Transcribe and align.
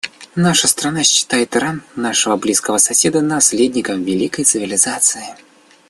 Наша 0.35 0.67
страна 0.67 1.03
считает 1.03 1.55
Иран— 1.55 1.83
нашего 1.95 2.35
близкого 2.35 2.79
соседа— 2.79 3.21
наследником 3.21 4.01
великой 4.03 4.45
цивилизации. 4.45 5.25